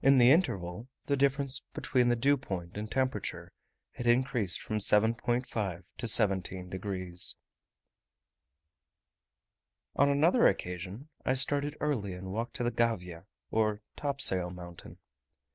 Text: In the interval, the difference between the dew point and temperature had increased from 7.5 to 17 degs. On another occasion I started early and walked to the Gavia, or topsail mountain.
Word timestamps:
In 0.00 0.16
the 0.16 0.30
interval, 0.30 0.88
the 1.04 1.16
difference 1.18 1.60
between 1.74 2.08
the 2.08 2.16
dew 2.16 2.38
point 2.38 2.78
and 2.78 2.90
temperature 2.90 3.52
had 3.90 4.06
increased 4.06 4.62
from 4.62 4.78
7.5 4.78 5.82
to 5.98 6.08
17 6.08 6.70
degs. 6.70 7.36
On 9.94 10.08
another 10.08 10.46
occasion 10.46 11.10
I 11.26 11.34
started 11.34 11.76
early 11.80 12.14
and 12.14 12.32
walked 12.32 12.54
to 12.54 12.64
the 12.64 12.70
Gavia, 12.72 13.26
or 13.50 13.82
topsail 13.94 14.48
mountain. 14.48 14.96